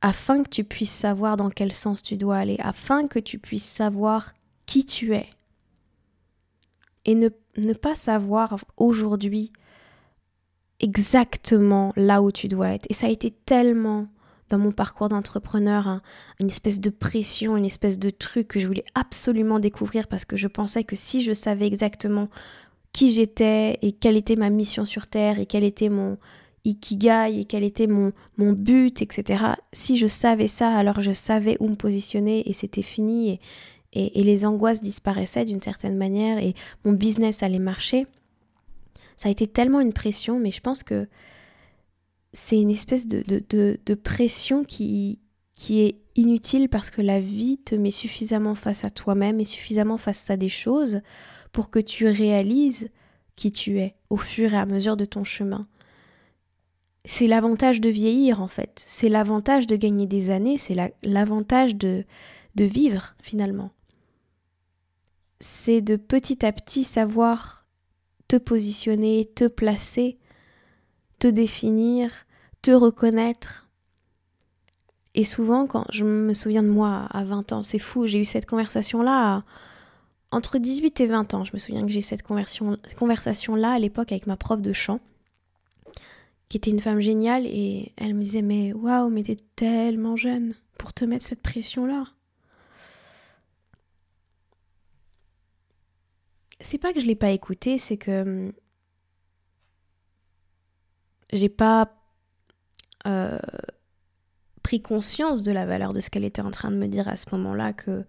afin 0.00 0.42
que 0.42 0.48
tu 0.48 0.64
puisses 0.64 0.92
savoir 0.92 1.36
dans 1.36 1.50
quel 1.50 1.72
sens 1.72 2.02
tu 2.02 2.16
dois 2.16 2.36
aller, 2.36 2.56
afin 2.58 3.06
que 3.06 3.18
tu 3.18 3.38
puisses 3.38 3.64
savoir 3.64 4.32
qui 4.66 4.84
tu 4.84 5.14
es. 5.14 5.28
Et 7.04 7.14
ne, 7.14 7.28
ne 7.56 7.72
pas 7.72 7.94
savoir 7.94 8.58
aujourd'hui 8.76 9.52
exactement 10.80 11.92
là 11.96 12.22
où 12.22 12.32
tu 12.32 12.48
dois 12.48 12.70
être. 12.70 12.86
Et 12.90 12.94
ça 12.94 13.06
a 13.06 13.10
été 13.10 13.30
tellement 13.30 14.08
dans 14.52 14.58
mon 14.58 14.72
parcours 14.72 15.08
d'entrepreneur 15.08 16.00
une 16.38 16.46
espèce 16.46 16.80
de 16.80 16.90
pression, 16.90 17.56
une 17.56 17.64
espèce 17.64 17.98
de 17.98 18.10
truc 18.10 18.48
que 18.48 18.60
je 18.60 18.66
voulais 18.66 18.84
absolument 18.94 19.58
découvrir 19.58 20.06
parce 20.06 20.24
que 20.24 20.36
je 20.36 20.48
pensais 20.48 20.84
que 20.84 20.96
si 20.96 21.22
je 21.22 21.32
savais 21.32 21.66
exactement 21.66 22.28
qui 22.92 23.10
j'étais 23.10 23.78
et 23.82 23.92
quelle 23.92 24.16
était 24.16 24.36
ma 24.36 24.50
mission 24.50 24.84
sur 24.84 25.06
Terre 25.06 25.38
et 25.38 25.46
quel 25.46 25.64
était 25.64 25.88
mon, 25.88 26.18
ikigai 26.64 27.40
et 27.40 27.44
quel 27.44 27.64
était 27.64 27.86
mon, 27.86 28.12
mon 28.36 28.52
but, 28.52 29.02
etc. 29.02 29.44
Si 29.72 29.98
je 29.98 30.06
savais 30.06 30.48
ça, 30.48 30.76
alors 30.76 31.00
je 31.00 31.12
savais 31.12 31.56
où 31.60 31.68
me 31.68 31.74
positionner 31.74 32.48
et 32.48 32.52
c'était 32.52 32.82
fini 32.82 33.40
et, 33.92 34.20
et, 34.20 34.22
les 34.22 34.44
angoisses 34.44 34.82
disparaissaient 34.82 35.44
d'une 35.44 35.60
certaine 35.60 35.96
manière 35.96 36.38
et 36.38 36.54
mon 36.84 36.92
business 36.92 37.42
allait 37.42 37.58
marcher. 37.58 38.06
Ça 39.16 39.28
a 39.28 39.32
été 39.32 39.46
tellement 39.46 39.80
une 39.80 39.92
pression, 39.92 40.38
mais 40.38 40.50
je 40.50 40.60
pense 40.60 40.82
que 40.82 41.06
c'est 42.32 42.60
une 42.60 42.70
espèce 42.70 43.06
de, 43.06 43.22
de, 43.26 43.78
de, 43.84 43.94
pression 43.94 44.64
qui, 44.64 45.20
qui 45.54 45.80
est 45.80 45.96
inutile 46.16 46.68
parce 46.68 46.90
que 46.90 47.02
la 47.02 47.20
vie 47.20 47.58
te 47.58 47.74
met 47.74 47.90
suffisamment 47.90 48.54
face 48.54 48.84
à 48.84 48.90
toi-même 48.90 49.40
et 49.40 49.44
suffisamment 49.44 49.98
face 49.98 50.30
à 50.30 50.36
des 50.36 50.48
choses 50.48 51.00
pour 51.52 51.70
que 51.70 51.78
tu 51.78 52.06
réalises 52.06 52.88
qui 53.36 53.52
tu 53.52 53.78
es 53.78 53.96
au 54.10 54.16
fur 54.16 54.54
et 54.54 54.58
à 54.58 54.66
mesure 54.66 54.96
de 54.96 55.04
ton 55.04 55.24
chemin. 55.24 55.66
C'est 57.04 57.26
l'avantage 57.26 57.80
de 57.80 57.90
vieillir 57.90 58.40
en 58.40 58.48
fait, 58.48 58.82
c'est 58.86 59.08
l'avantage 59.08 59.66
de 59.66 59.76
gagner 59.76 60.06
des 60.06 60.30
années, 60.30 60.56
c'est 60.56 60.76
l'avantage 61.02 61.74
de, 61.76 62.04
de 62.54 62.64
vivre 62.64 63.14
finalement. 63.22 63.70
C'est 65.40 65.80
de 65.80 65.96
petit 65.96 66.46
à 66.46 66.52
petit 66.52 66.84
savoir 66.84 67.66
te 68.28 68.36
positionner, 68.36 69.28
te 69.34 69.48
placer, 69.48 70.18
te 71.22 71.28
définir, 71.28 72.10
te 72.62 72.72
reconnaître. 72.72 73.68
Et 75.14 75.22
souvent, 75.22 75.68
quand 75.68 75.86
je 75.92 76.04
me 76.04 76.34
souviens 76.34 76.64
de 76.64 76.68
moi 76.68 77.06
à 77.10 77.22
20 77.22 77.52
ans, 77.52 77.62
c'est 77.62 77.78
fou, 77.78 78.08
j'ai 78.08 78.18
eu 78.18 78.24
cette 78.24 78.44
conversation-là 78.44 79.44
entre 80.32 80.58
18 80.58 81.00
et 81.00 81.06
20 81.06 81.34
ans. 81.34 81.44
Je 81.44 81.52
me 81.54 81.60
souviens 81.60 81.82
que 81.82 81.92
j'ai 81.92 82.00
eu 82.00 82.02
cette 82.02 82.24
conversation-là 82.24 83.70
à 83.70 83.78
l'époque 83.78 84.10
avec 84.10 84.26
ma 84.26 84.36
prof 84.36 84.60
de 84.60 84.72
chant, 84.72 84.98
qui 86.48 86.56
était 86.56 86.72
une 86.72 86.80
femme 86.80 86.98
géniale, 86.98 87.46
et 87.46 87.92
elle 87.96 88.14
me 88.14 88.22
disait 88.22 88.42
Mais 88.42 88.72
waouh, 88.72 89.08
mais 89.08 89.22
t'es 89.22 89.36
tellement 89.54 90.16
jeune 90.16 90.56
pour 90.76 90.92
te 90.92 91.04
mettre 91.04 91.24
cette 91.24 91.42
pression-là. 91.42 92.06
c'est 96.64 96.78
pas 96.78 96.92
que 96.92 97.00
je 97.00 97.06
l'ai 97.06 97.16
pas 97.16 97.30
écouté, 97.30 97.78
c'est 97.78 97.96
que 97.96 98.22
hum, 98.22 98.52
j'ai 101.32 101.48
pas 101.48 101.94
euh, 103.06 103.38
pris 104.62 104.80
conscience 104.82 105.42
de 105.42 105.52
la 105.52 105.66
valeur 105.66 105.92
de 105.92 106.00
ce 106.00 106.10
qu'elle 106.10 106.24
était 106.24 106.42
en 106.42 106.50
train 106.50 106.70
de 106.70 106.76
me 106.76 106.86
dire 106.88 107.08
à 107.08 107.16
ce 107.16 107.26
moment-là, 107.32 107.72
que 107.72 108.04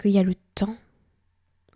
qu'il 0.00 0.12
y 0.12 0.18
a 0.18 0.22
le 0.22 0.34
temps. 0.54 0.76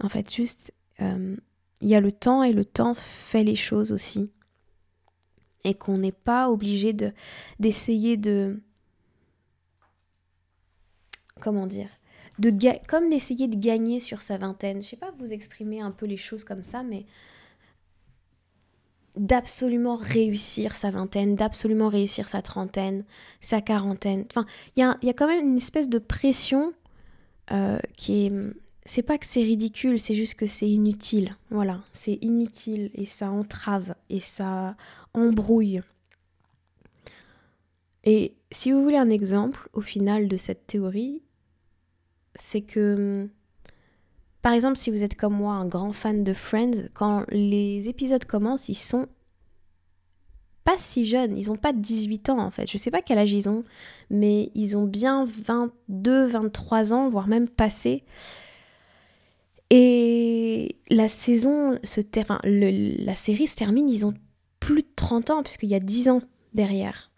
En 0.00 0.08
fait, 0.08 0.32
juste, 0.32 0.72
hum, 0.98 1.38
il 1.80 1.88
y 1.88 1.94
a 1.94 2.00
le 2.00 2.12
temps 2.12 2.42
et 2.42 2.52
le 2.52 2.64
temps 2.64 2.94
fait 2.94 3.44
les 3.44 3.54
choses 3.54 3.92
aussi. 3.92 4.30
Et 5.64 5.74
qu'on 5.74 5.98
n'est 5.98 6.12
pas 6.12 6.50
obligé 6.50 6.92
de, 6.92 7.12
d'essayer 7.58 8.16
de... 8.16 8.60
Comment 11.40 11.66
dire 11.66 11.90
comme 12.86 13.08
d'essayer 13.08 13.48
de 13.48 13.56
gagner 13.56 14.00
sur 14.00 14.22
sa 14.22 14.38
vingtaine. 14.38 14.82
Je 14.82 14.88
sais 14.88 14.96
pas 14.96 15.12
vous 15.18 15.32
exprimer 15.32 15.80
un 15.80 15.90
peu 15.90 16.06
les 16.06 16.16
choses 16.16 16.44
comme 16.44 16.62
ça, 16.62 16.82
mais 16.82 17.06
d'absolument 19.16 19.96
réussir 19.96 20.74
sa 20.76 20.90
vingtaine, 20.90 21.36
d'absolument 21.36 21.88
réussir 21.88 22.28
sa 22.28 22.42
trentaine, 22.42 23.04
sa 23.40 23.60
quarantaine. 23.60 24.24
Enfin, 24.30 24.46
il 24.76 24.80
y 24.80 25.10
a, 25.10 25.12
quand 25.14 25.26
même 25.26 25.46
une 25.46 25.56
espèce 25.56 25.88
de 25.88 25.98
pression 25.98 26.72
euh, 27.52 27.78
qui 27.96 28.26
est... 28.26 28.32
C'est 28.88 29.02
pas 29.02 29.18
que 29.18 29.26
c'est 29.26 29.42
ridicule, 29.42 29.98
c'est 29.98 30.14
juste 30.14 30.34
que 30.34 30.46
c'est 30.46 30.68
inutile. 30.68 31.36
Voilà, 31.50 31.82
c'est 31.92 32.18
inutile 32.22 32.90
et 32.94 33.04
ça 33.04 33.30
entrave 33.30 33.96
et 34.10 34.20
ça 34.20 34.76
embrouille. 35.12 35.80
Et 38.04 38.36
si 38.52 38.70
vous 38.70 38.82
voulez 38.84 38.96
un 38.96 39.10
exemple 39.10 39.68
au 39.72 39.80
final 39.80 40.28
de 40.28 40.36
cette 40.36 40.68
théorie, 40.68 41.20
c'est 42.38 42.60
que, 42.60 43.28
par 44.46 44.52
exemple, 44.52 44.76
si 44.76 44.92
vous 44.92 45.02
êtes 45.02 45.16
comme 45.16 45.34
moi 45.34 45.54
un 45.54 45.66
grand 45.66 45.92
fan 45.92 46.22
de 46.22 46.32
Friends, 46.32 46.86
quand 46.94 47.24
les 47.30 47.88
épisodes 47.88 48.24
commencent, 48.26 48.68
ils 48.68 48.76
sont 48.76 49.08
pas 50.62 50.76
si 50.78 51.04
jeunes, 51.04 51.36
ils 51.36 51.50
ont 51.50 51.56
pas 51.56 51.72
de 51.72 51.80
18 51.80 52.28
ans 52.28 52.38
en 52.38 52.52
fait. 52.52 52.70
Je 52.70 52.78
sais 52.78 52.92
pas 52.92 53.02
quel 53.02 53.18
âge 53.18 53.32
ils 53.32 53.48
ont, 53.48 53.64
mais 54.08 54.52
ils 54.54 54.76
ont 54.76 54.84
bien 54.84 55.24
22, 55.24 56.26
23 56.26 56.92
ans, 56.92 57.08
voire 57.08 57.26
même 57.26 57.48
passé. 57.48 58.04
Et 59.70 60.76
la 60.90 61.08
saison, 61.08 61.80
se 61.82 62.00
la 62.44 63.16
série 63.16 63.48
se 63.48 63.56
termine, 63.56 63.88
ils 63.88 64.06
ont 64.06 64.14
plus 64.60 64.82
de 64.82 64.92
30 64.94 65.30
ans, 65.30 65.42
puisqu'il 65.42 65.70
y 65.70 65.74
a 65.74 65.80
10 65.80 66.08
ans 66.08 66.22
derrière. 66.54 67.10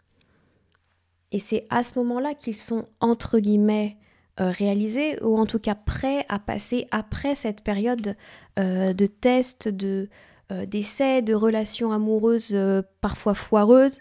Et 1.33 1.41
c'est 1.41 1.67
à 1.69 1.83
ce 1.83 1.99
moment-là 1.99 2.33
qu'ils 2.33 2.57
sont, 2.57 2.87
entre 3.01 3.39
guillemets, 3.39 3.99
réalisé 4.41 5.23
ou 5.23 5.37
en 5.37 5.47
tout 5.47 5.59
cas 5.59 5.75
prêt 5.75 6.25
à 6.29 6.39
passer 6.39 6.87
après 6.91 7.35
cette 7.35 7.63
période 7.63 8.17
euh, 8.59 8.93
de 8.93 9.07
tests, 9.07 9.69
de 9.69 10.09
euh, 10.53 10.65
d'essais, 10.65 11.23
de 11.23 11.35
relations 11.35 11.93
amoureuses 11.93 12.57
parfois 13.01 13.35
foireuses. 13.35 14.01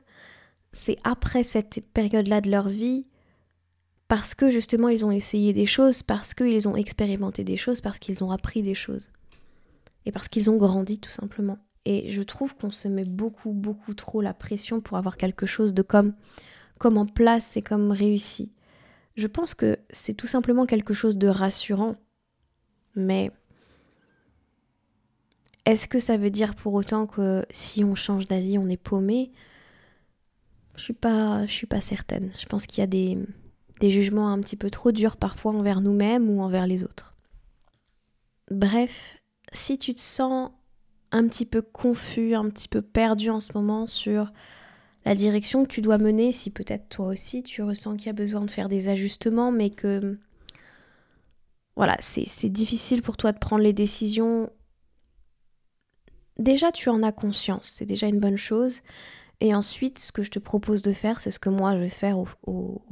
C'est 0.72 0.98
après 1.03 1.44
cette 1.44 1.82
période-là 1.94 2.41
de 2.41 2.50
leur 2.50 2.70
vie 2.70 3.08
parce 4.08 4.36
que 4.36 4.50
justement 4.50 4.89
ils 4.89 5.06
ont 5.06 5.12
essayé 5.12 5.53
des 5.53 5.65
choses, 5.65 6.03
parce 6.03 6.34
qu'ils 6.34 6.67
ont 6.67 6.75
expérimenté 6.75 7.44
des 7.44 7.58
choses, 7.58 7.82
parce 7.82 8.00
qu'ils 8.00 8.24
ont 8.24 8.32
appris 8.32 8.62
des 8.62 8.75
choses. 8.75 9.12
Et 10.06 10.12
parce 10.12 10.29
qu'ils 10.29 10.50
ont 10.50 10.58
grandi 10.58 11.00
tout 11.00 11.10
simplement. 11.10 11.58
Et 11.84 12.10
je 12.12 12.22
trouve 12.22 12.56
qu'on 12.56 12.72
se 12.72 12.88
met 12.88 13.06
beaucoup, 13.06 13.51
beaucoup 13.51 13.94
trop 13.94 14.22
la 14.22 14.34
pression 14.34 14.82
pour 14.82 14.98
avoir 14.98 15.17
quelque 15.17 15.46
chose 15.46 15.74
de 15.74 15.82
comme, 15.82 16.13
comme 16.77 16.98
en 16.98 17.06
place 17.06 17.58
et 17.58 17.62
comme 17.62 17.91
réussi. 17.91 18.51
Je 19.18 19.28
pense 19.28 19.56
que 19.56 19.80
c'est 19.90 20.14
tout 20.14 20.28
simplement 20.28 20.68
quelque 20.68 20.94
chose 20.94 21.18
de 21.18 21.28
rassurant. 21.28 21.96
Mais 22.96 23.32
est-ce 25.66 25.88
que 25.88 26.00
ça 26.00 26.18
veut 26.18 26.30
dire 26.30 26.56
pour 26.56 26.76
autant 26.76 27.08
que 27.08 27.44
si 27.50 27.84
on 27.84 27.96
change 27.96 28.28
d'avis, 28.28 28.60
on 28.60 28.70
est 28.70 28.78
paumé? 28.78 29.32
Je 30.76 30.84
suis 30.84 30.94
pas, 30.94 31.48
suis 31.48 31.66
pas 31.66 31.82
certaine. 31.82 32.32
Je 32.38 32.46
pense 32.46 32.68
qu'il 32.68 32.80
y 32.80 32.84
a 32.84 32.88
des, 32.88 33.18
des 33.80 33.90
jugements 33.90 34.32
un 34.32 34.40
petit 34.40 34.56
peu 34.56 34.70
trop 34.70 34.92
durs 34.92 35.18
parfois 35.18 35.52
envers 35.52 35.82
nous-mêmes 35.82 36.30
ou 36.30 36.42
envers 36.42 36.68
les 36.68 36.84
autres. 36.84 37.16
Bref, 38.52 39.18
si 39.52 39.80
tu 39.80 39.96
te 39.96 40.00
sens 40.00 40.52
un 41.12 41.28
petit 41.28 41.48
peu 41.48 41.64
confus, 41.64 42.36
un 42.36 42.50
petit 42.50 42.68
peu 42.68 42.84
perdu 42.84 43.32
en 43.32 43.40
ce 43.40 43.52
moment 43.54 43.88
sur 43.88 44.32
la 45.08 45.16
direction 45.16 45.64
que 45.64 45.70
tu 45.70 45.80
dois 45.80 46.00
mener, 46.00 46.34
si 46.34 46.50
peut-être 46.50 46.90
toi 46.90 47.06
aussi 47.06 47.42
tu 47.42 47.64
ressens 47.64 47.96
qu'il 47.96 48.08
y 48.08 48.10
a 48.10 48.14
besoin 48.14 48.42
de 48.42 48.52
faire 48.52 48.68
des 48.68 48.90
ajustements, 48.90 49.54
mais 49.54 49.70
que 49.70 50.20
voilà, 51.78 51.96
c'est 52.02 52.50
difficile 52.50 53.02
pour 53.02 53.16
toi 53.16 53.32
de 53.32 53.40
prendre 53.40 53.64
les 53.64 53.72
décisions. 53.72 54.50
Déjà, 56.38 56.74
tu 56.74 56.90
en 56.90 57.04
as 57.04 57.14
conscience, 57.14 57.70
c'est 57.70 57.86
déjà 57.86 58.08
une 58.08 58.20
bonne 58.20 58.36
chose. 58.36 58.82
Et 59.40 59.56
ensuite, 59.56 59.98
ce 59.98 60.12
que 60.12 60.24
je 60.24 60.32
te 60.32 60.40
propose 60.40 60.82
de 60.82 60.92
faire, 60.92 61.22
c'est 61.22 61.32
ce 61.32 61.40
que 61.40 61.50
moi 61.50 61.72
je 61.76 61.80
vais 61.80 61.90
faire 61.90 62.18
au, 62.18 62.28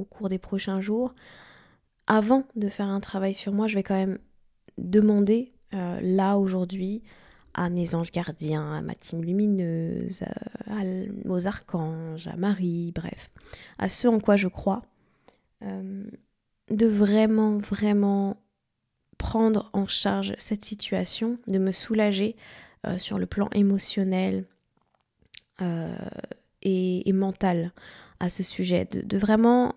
cours 0.10 0.30
des 0.30 0.40
prochains 0.40 0.80
jours. 0.80 1.14
Avant 2.08 2.46
de 2.56 2.70
faire 2.70 2.88
un 2.88 3.02
travail 3.02 3.34
sur 3.34 3.52
moi, 3.52 3.68
je 3.68 3.76
vais 3.76 3.84
quand 3.84 3.94
même 3.94 4.20
demander, 4.78 5.52
euh, 5.74 6.00
là 6.02 6.38
aujourd'hui, 6.38 7.04
à 7.56 7.70
mes 7.70 7.96
anges 7.96 8.12
gardiens, 8.12 8.78
à 8.78 8.82
ma 8.82 8.96
team 8.96 9.24
lumineuse, 9.24 10.24
aux 11.26 11.48
archanges, 11.48 12.28
à 12.28 12.36
Marie, 12.36 12.92
bref, 12.94 13.32
à 13.78 13.90
ceux 13.90 14.10
en 14.10 14.20
quoi 14.20 14.36
je 14.36 14.48
crois, 14.48 14.84
euh, 15.64 16.04
de 16.70 16.86
vraiment, 16.86 17.58
vraiment 17.58 18.38
prendre 19.18 19.70
en 19.74 19.86
charge 19.86 20.34
cette 20.38 20.66
situation, 20.66 21.38
de 21.48 21.58
me 21.58 21.72
soulager 21.72 22.36
euh, 22.86 22.98
sur 22.98 23.18
le 23.18 23.26
plan 23.26 23.50
émotionnel 23.54 24.46
euh, 25.62 25.96
et, 26.62 27.12
mental 27.14 27.72
à 28.20 28.30
ce 28.30 28.44
sujet, 28.44 28.86
de, 28.86 29.18
vraiment 29.18 29.76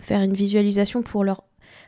faire 0.00 0.20
une 0.20 0.34
visualisation 0.34 1.02
pour 1.02 1.24
leur 1.24 1.44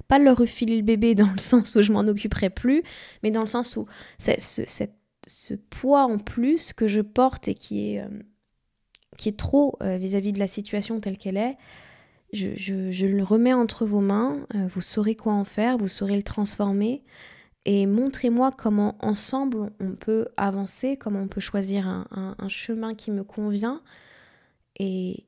pas 0.09 0.19
leur 0.19 0.39
refiler 0.39 0.77
le 0.77 0.83
bébé 0.83 1.15
dans 1.15 1.31
le 1.31 1.39
sens 1.39 1.75
où 1.75 1.83
je 1.83 1.93
m'en 1.93 2.01
occuperai 2.01 2.49
plus, 2.49 2.83
mais 3.23 3.31
dans 3.31 3.43
le 3.43 3.47
sens 3.47 3.77
où 3.77 3.87
cette, 4.19 4.95
ce 5.27 5.55
poids 5.55 6.05
en 6.05 6.19
plus 6.19 6.73
que 6.73 6.89
je 6.89 7.01
porte 7.01 7.49
et 7.49 7.55
qui 7.55 7.95
est, 7.95 8.01
euh, 8.03 9.33
trop 9.37 9.77
euh, 9.83 9.97
vis-à-vis 9.97 10.33
de 10.33 10.39
la 10.39 10.47
situation 10.47 11.01
telle 11.01 11.19
qu'elle 11.19 11.37
est, 11.37 11.57
je, 12.33 13.07
le 13.07 13.23
remets 13.23 13.55
entre 13.55 13.87
vos 13.87 14.01
mains, 14.01 14.47
euh, 14.55 14.67
vous 14.69 14.81
saurez 14.81 15.15
quoi 15.15 15.33
en 15.33 15.45
faire, 15.45 15.79
vous 15.79 15.89
saurez 15.89 16.17
le 16.17 16.23
transformer 16.23 17.03
et 17.65 17.87
montrez-moi 17.87 18.51
comment 18.53 18.97
ensemble 19.01 19.73
on 19.81 19.93
peut 19.93 20.29
avancer, 20.37 20.97
comment 20.97 21.21
on 21.21 21.29
peut 21.29 21.41
choisir 21.41 21.89
un, 21.89 22.49
chemin 22.49 22.95
qui 22.95 23.11
me 23.11 23.25
convient 23.25 23.83
et 24.79 25.25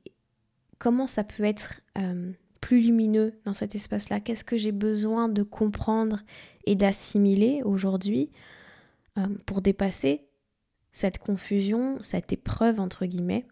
comment 0.77 1.07
ça 1.07 1.25
peut 1.25 1.43
être 1.43 1.81
plus 2.61 2.81
lumineux 2.81 3.33
dans 3.43 3.53
cet 3.53 3.75
espace-là, 3.75 4.21
qu'est-ce 4.21 4.45
que 4.45 4.55
j'ai 4.55 4.71
besoin 4.71 5.27
de 5.27 5.43
comprendre 5.43 6.21
et 6.65 6.75
d'assimiler 6.75 7.61
aujourd'hui 7.65 8.29
pour 9.45 9.61
dépasser 9.61 10.29
cette 10.91 11.17
confusion, 11.17 11.97
cette 11.99 12.33
épreuve 12.33 12.79
entre 12.79 13.05
guillemets. 13.05 13.45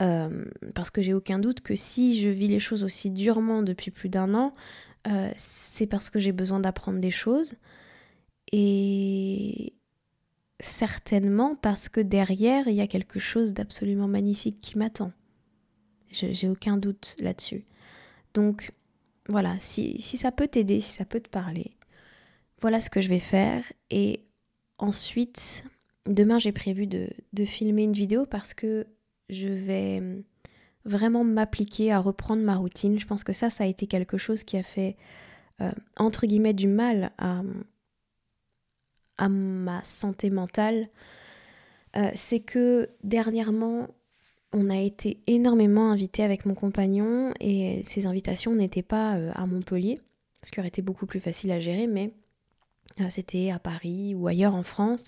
Euh, 0.00 0.46
parce 0.74 0.90
que 0.90 1.02
j'ai 1.02 1.12
aucun 1.12 1.38
doute 1.38 1.60
que 1.60 1.76
si 1.76 2.18
je 2.18 2.30
vis 2.30 2.48
les 2.48 2.60
choses 2.60 2.84
aussi 2.84 3.10
durement 3.10 3.62
depuis 3.62 3.90
plus 3.90 4.08
d'un 4.08 4.34
an, 4.34 4.54
euh, 5.08 5.30
c'est 5.36 5.86
parce 5.86 6.08
que 6.08 6.18
j'ai 6.18 6.32
besoin 6.32 6.60
d'apprendre 6.60 7.00
des 7.00 7.10
choses. 7.10 7.56
Et 8.52 9.74
certainement 10.58 11.54
parce 11.54 11.88
que 11.88 12.00
derrière, 12.00 12.66
il 12.66 12.74
y 12.74 12.80
a 12.80 12.86
quelque 12.86 13.18
chose 13.18 13.52
d'absolument 13.52 14.08
magnifique 14.08 14.60
qui 14.60 14.78
m'attend. 14.78 15.12
J'ai 16.10 16.48
aucun 16.48 16.76
doute 16.76 17.14
là-dessus. 17.18 17.64
Donc 18.34 18.72
voilà, 19.28 19.56
si 19.60 20.00
ça 20.00 20.32
peut 20.32 20.48
t'aider, 20.48 20.80
si 20.80 20.92
ça 20.92 21.04
peut 21.04 21.20
te 21.20 21.28
parler, 21.28 21.76
voilà 22.60 22.80
ce 22.80 22.90
que 22.90 23.00
je 23.00 23.08
vais 23.08 23.18
faire. 23.18 23.64
Et 23.90 24.24
ensuite, 24.78 25.64
demain 26.06 26.38
j'ai 26.38 26.52
prévu 26.52 26.86
de, 26.86 27.08
filmer 27.44 27.84
une 27.84 27.92
vidéo 27.92 28.26
parce 28.26 28.54
que 28.54 28.86
je 29.28 29.48
vais 29.48 30.02
vraiment 30.84 31.24
m'appliquer 31.24 31.92
à 31.92 31.98
reprendre 31.98 32.42
ma 32.42 32.56
routine. 32.56 32.98
Je 32.98 33.06
pense 33.06 33.24
que 33.24 33.32
ça, 33.32 33.50
ça 33.50 33.64
a 33.64 33.66
été 33.66 33.86
quelque 33.86 34.18
chose 34.18 34.44
qui 34.44 34.56
a 34.56 34.62
fait, 34.62 34.96
euh, 35.60 35.70
entre 35.96 36.26
guillemets, 36.26 36.54
du 36.54 36.68
mal 36.68 37.12
à, 37.18 37.42
à 39.20 39.28
ma 39.28 39.82
santé 39.82 40.30
mentale, 40.30 40.88
euh, 41.96 42.10
c'est 42.14 42.40
que 42.40 42.88
dernièrement, 43.04 43.88
on 44.52 44.70
a 44.70 44.78
été 44.78 45.20
énormément 45.26 45.90
invités 45.90 46.24
avec 46.24 46.46
mon 46.46 46.54
compagnon 46.54 47.32
et 47.38 47.82
ces 47.84 48.06
invitations 48.06 48.54
n'étaient 48.54 48.82
pas 48.82 49.16
euh, 49.16 49.30
à 49.34 49.46
Montpellier, 49.46 50.00
ce 50.42 50.50
qui 50.50 50.58
aurait 50.58 50.68
été 50.68 50.82
beaucoup 50.82 51.06
plus 51.06 51.20
facile 51.20 51.52
à 51.52 51.60
gérer, 51.60 51.86
mais 51.86 52.12
c'était 53.08 53.50
à 53.50 53.58
Paris 53.58 54.14
ou 54.14 54.26
ailleurs 54.26 54.54
en 54.54 54.62
France. 54.62 55.06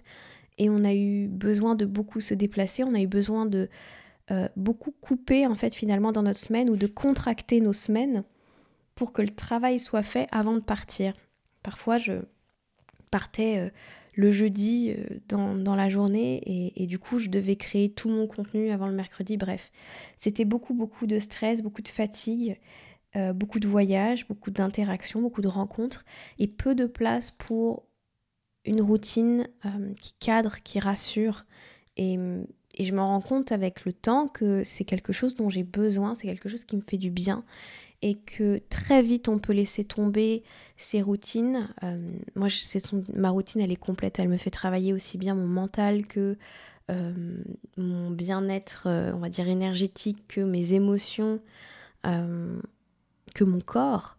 Et 0.59 0.71
on 0.71 0.85
a 0.85 0.95
eu 0.95 1.29
besoin 1.29 1.75
de 1.75 1.87
beaucoup 1.87 2.21
se 2.21 2.35
déplacer, 2.35 2.85
on 2.85 2.95
a 2.95 3.01
eu 3.01 3.07
besoin 3.07 3.47
de 3.47 3.69
beaucoup 4.57 4.93
couper 4.93 5.47
en 5.47 5.55
fait 5.55 5.75
finalement 5.75 6.11
dans 6.11 6.23
notre 6.23 6.39
semaine 6.39 6.71
ou 6.71 6.77
de 6.77 6.87
contracter 6.87 7.61
nos 7.61 7.75
semaines 7.75 8.25
pour 8.95 9.13
que 9.13 9.23
le 9.23 9.29
travail 9.29 9.79
soit 9.79 10.03
fait 10.03 10.29
avant 10.31 10.55
de 10.55 10.61
partir. 10.61 11.15
Parfois, 11.63 11.99
je 11.99 12.13
partais 13.11 13.59
euh, 13.59 13.71
le 14.15 14.31
jeudi 14.31 14.93
euh, 14.93 15.21
dans, 15.29 15.75
la 15.75 15.89
journée 15.89 16.73
et, 16.77 16.87
du 16.87 16.99
coup, 16.99 17.19
je 17.19 17.29
devais 17.29 17.57
créer 17.57 17.91
tout 17.91 18.09
mon 18.09 18.27
contenu 18.27 18.71
avant 18.71 18.87
le 18.87 18.95
mercredi. 18.95 19.37
Bref, 19.37 19.71
c'était 20.19 20.45
beaucoup, 20.45 20.75
beaucoup 20.75 21.07
de 21.07 21.19
stress, 21.19 21.63
beaucoup 21.63 21.83
de 21.83 21.89
fatigue, 21.89 22.59
euh, 23.17 23.33
beaucoup 23.33 23.61
de 23.61 23.69
voyages, 23.69 24.27
beaucoup 24.29 24.51
d'interactions, 24.51 25.21
beaucoup 25.21 25.43
de 25.43 25.49
rencontres 25.49 26.05
et 26.39 26.47
peu 26.47 26.75
de 26.75 26.87
place 26.87 27.31
pour 27.31 27.85
une 28.65 28.81
routine 28.81 29.49
qui 30.01 30.13
cadre, 30.21 30.63
qui 30.63 30.79
rassure. 30.79 31.47
Et, 31.97 32.17
et 32.77 32.85
je 32.85 32.95
me 32.95 33.01
rends 33.01 33.21
compte 33.21 33.51
avec 33.51 33.85
le 33.85 33.93
temps 33.93 34.29
que 34.29 34.63
c'est 34.65 34.85
quelque 34.85 35.13
chose 35.13 35.35
dont 35.35 35.49
j'ai 35.49 35.65
besoin, 35.65 36.15
c'est 36.15 36.29
quelque 36.29 36.49
chose 36.49 36.65
qui 36.65 36.77
me 36.77 36.81
fait 36.81 36.97
du 36.97 37.11
bien 37.11 37.45
et 38.03 38.17
que 38.17 38.61
très 38.69 39.01
vite 39.01 39.29
on 39.29 39.39
peut 39.39 39.53
laisser 39.53 39.85
tomber 39.85 40.43
ses 40.77 41.01
routines. 41.01 41.69
Euh, 41.85 41.99
moi, 42.35 42.49
ma 43.15 43.31
routine, 43.31 43.61
elle 43.61 43.73
est 43.73 43.77
complète. 43.77 44.19
Elle 44.19 44.29
me 44.29 44.37
fait 44.37 44.51
travailler 44.51 44.93
aussi 44.93 45.17
bien 45.17 45.35
mon 45.35 45.47
mental 45.47 46.07
que 46.07 46.37
euh, 46.91 47.43
mon 47.77 48.11
bien-être, 48.11 48.85
euh, 48.87 49.13
on 49.15 49.19
va 49.19 49.29
dire 49.29 49.49
énergétique, 49.49 50.27
que 50.29 50.41
mes 50.41 50.75
émotions, 50.75 51.41
que 53.33 53.45
mon 53.45 53.61
corps. 53.61 54.17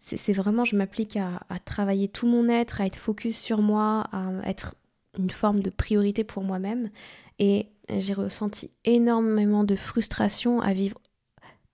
C'est 0.00 0.34
vraiment, 0.34 0.66
je 0.66 0.76
m'applique 0.76 1.16
à, 1.16 1.40
travailler 1.64 2.08
tout 2.08 2.26
mon 2.26 2.48
être, 2.50 2.82
à 2.82 2.86
être 2.86 2.96
focus 2.96 3.38
sur 3.38 3.62
moi, 3.62 4.04
à 4.12 4.32
être 4.44 4.74
une 5.18 5.30
forme 5.30 5.60
de 5.60 5.70
priorité 5.70 6.24
pour 6.24 6.42
moi-même. 6.42 6.90
Et 7.38 7.68
j'ai 7.88 8.12
ressenti 8.12 8.70
énormément 8.84 9.64
de 9.64 9.74
frustration 9.74 10.60
à 10.60 10.74
vivre 10.74 11.00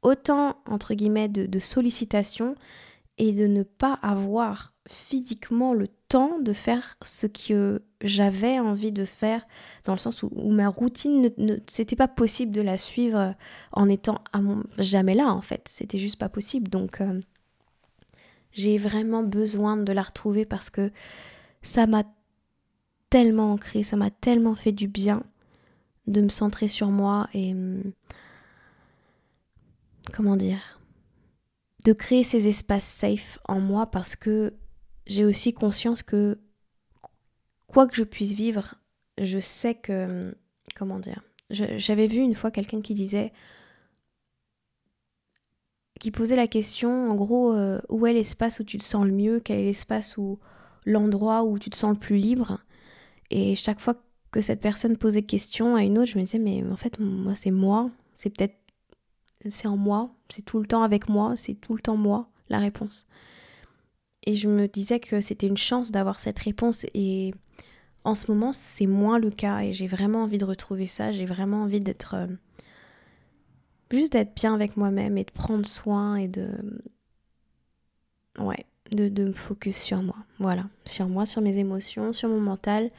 autant, 0.02 0.56
entre 0.66 0.94
guillemets, 0.94 1.28
de, 1.28 1.58
sollicitations 1.58 2.54
et 3.20 3.32
de 3.32 3.46
ne 3.46 3.62
pas 3.62 3.98
avoir 4.00 4.72
physiquement 4.88 5.74
le 5.74 5.88
temps 6.08 6.38
de 6.40 6.54
faire 6.54 6.96
ce 7.02 7.26
que 7.26 7.82
j'avais 8.00 8.58
envie 8.58 8.92
de 8.92 9.04
faire, 9.04 9.46
dans 9.84 9.92
le 9.92 9.98
sens 9.98 10.22
où, 10.22 10.50
ma 10.50 10.68
routine, 10.68 11.30
ne, 11.36 11.56
c'était 11.68 11.96
pas 11.96 12.08
possible 12.08 12.50
de 12.50 12.62
la 12.62 12.78
suivre 12.78 13.34
en 13.72 13.90
étant 13.90 14.24
jamais 14.78 15.14
là, 15.14 15.34
en 15.34 15.42
fait. 15.42 15.68
C'était 15.68 15.98
juste 15.98 16.18
pas 16.18 16.30
possible. 16.30 16.70
Donc, 16.70 17.02
euh, 17.02 17.20
j'ai 18.52 18.78
vraiment 18.78 19.22
besoin 19.22 19.76
de 19.76 19.92
la 19.92 20.02
retrouver 20.02 20.46
parce 20.46 20.70
que 20.70 20.90
ça 21.60 21.86
m'a 21.86 22.04
tellement 23.10 23.52
ancré, 23.52 23.82
ça 23.82 23.96
m'a 23.96 24.10
tellement 24.10 24.54
fait 24.54 24.72
du 24.72 24.88
bien 24.88 25.22
de 26.06 26.22
me 26.22 26.30
centrer 26.30 26.68
sur 26.68 26.88
moi 26.88 27.28
et 27.34 27.52
hum, 27.52 27.92
comment 30.14 30.36
dire, 30.36 30.79
de 31.84 31.92
créer 31.92 32.24
ces 32.24 32.48
espaces 32.48 32.84
safe 32.84 33.38
en 33.46 33.60
moi 33.60 33.90
parce 33.90 34.16
que 34.16 34.54
j'ai 35.06 35.24
aussi 35.24 35.52
conscience 35.52 36.02
que 36.02 36.38
quoi 37.66 37.86
que 37.86 37.96
je 37.96 38.04
puisse 38.04 38.32
vivre, 38.32 38.74
je 39.18 39.38
sais 39.38 39.74
que, 39.74 40.34
comment 40.74 40.98
dire, 40.98 41.22
j'avais 41.50 42.06
vu 42.06 42.20
une 42.20 42.34
fois 42.34 42.50
quelqu'un 42.50 42.80
qui 42.80 42.94
disait, 42.94 43.32
qui 45.98 46.10
posait 46.10 46.36
la 46.36 46.46
question, 46.46 47.10
en 47.10 47.14
gros, 47.14 47.52
euh, 47.52 47.80
où 47.88 48.06
est 48.06 48.12
l'espace 48.12 48.60
où 48.60 48.64
tu 48.64 48.78
te 48.78 48.84
sens 48.84 49.04
le 49.04 49.12
mieux, 49.12 49.40
quel 49.40 49.58
est 49.58 49.64
l'espace 49.64 50.16
où 50.16 50.38
l'endroit 50.86 51.44
où 51.44 51.58
tu 51.58 51.70
te 51.70 51.76
sens 51.76 51.92
le 51.92 51.98
plus 51.98 52.16
libre? 52.16 52.60
Et 53.30 53.54
chaque 53.54 53.80
fois 53.80 53.94
que 54.30 54.40
cette 54.40 54.60
personne 54.60 54.96
posait 54.96 55.22
question 55.22 55.76
à 55.76 55.82
une 55.82 55.98
autre, 55.98 56.10
je 56.12 56.18
me 56.18 56.24
disais, 56.24 56.38
mais 56.38 56.64
en 56.70 56.76
fait, 56.76 56.98
moi, 56.98 57.34
c'est 57.34 57.50
moi, 57.50 57.90
c'est 58.14 58.30
peut-être 58.30 58.56
c'est 59.48 59.68
en 59.68 59.76
moi, 59.76 60.10
c'est 60.28 60.44
tout 60.44 60.58
le 60.58 60.66
temps 60.66 60.82
avec 60.82 61.08
moi, 61.08 61.34
c'est 61.36 61.54
tout 61.54 61.74
le 61.74 61.80
temps 61.80 61.96
moi 61.96 62.28
la 62.48 62.58
réponse. 62.58 63.06
Et 64.24 64.34
je 64.34 64.48
me 64.48 64.68
disais 64.68 65.00
que 65.00 65.20
c'était 65.20 65.46
une 65.46 65.56
chance 65.56 65.90
d'avoir 65.90 66.20
cette 66.20 66.38
réponse 66.38 66.84
et 66.92 67.32
en 68.04 68.14
ce 68.14 68.30
moment 68.30 68.52
c'est 68.52 68.86
moins 68.86 69.18
le 69.18 69.30
cas 69.30 69.60
et 69.60 69.72
j'ai 69.72 69.86
vraiment 69.86 70.24
envie 70.24 70.38
de 70.38 70.44
retrouver 70.44 70.86
ça, 70.86 71.12
j'ai 71.12 71.24
vraiment 71.24 71.62
envie 71.62 71.80
d'être 71.80 72.14
euh, 72.14 72.26
juste 73.90 74.12
d'être 74.12 74.34
bien 74.34 74.54
avec 74.54 74.76
moi-même 74.76 75.16
et 75.16 75.24
de 75.24 75.30
prendre 75.30 75.66
soin 75.66 76.16
et 76.16 76.28
de 76.28 76.48
ouais, 78.38 78.66
de, 78.90 79.08
de 79.08 79.24
me 79.24 79.32
focus 79.32 79.76
sur 79.76 80.02
moi, 80.02 80.16
voilà, 80.38 80.66
sur 80.84 81.08
moi, 81.08 81.24
sur 81.24 81.40
mes 81.40 81.56
émotions, 81.56 82.12
sur 82.12 82.28
mon 82.28 82.40
mental, 82.40 82.90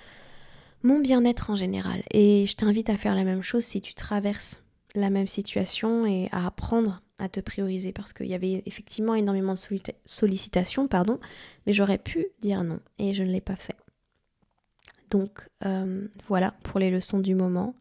mon 0.83 0.99
bien-être 0.99 1.51
en 1.51 1.55
général. 1.55 2.01
Et 2.11 2.45
je 2.45 2.55
t'invite 2.55 2.89
à 2.89 2.97
faire 2.97 3.15
la 3.15 3.23
même 3.23 3.43
chose 3.43 3.63
si 3.63 3.81
tu 3.81 3.93
traverses 3.93 4.60
la 4.95 5.09
même 5.09 5.27
situation 5.27 6.05
et 6.05 6.27
à 6.31 6.47
apprendre 6.47 7.01
à 7.17 7.29
te 7.29 7.39
prioriser 7.39 7.91
parce 7.93 8.13
qu'il 8.13 8.27
y 8.27 8.33
avait 8.33 8.63
effectivement 8.65 9.15
énormément 9.15 9.53
de 9.53 9.59
sollicitations, 10.05 10.87
pardon, 10.87 11.19
mais 11.65 11.73
j'aurais 11.73 11.99
pu 11.99 12.25
dire 12.39 12.63
non 12.63 12.79
et 12.97 13.13
je 13.13 13.23
ne 13.23 13.31
l'ai 13.31 13.41
pas 13.41 13.55
fait. 13.55 13.77
Donc 15.09 15.47
euh, 15.65 16.07
voilà 16.27 16.55
pour 16.63 16.79
les 16.79 16.89
leçons 16.89 17.19
du 17.19 17.35
moment. 17.35 17.75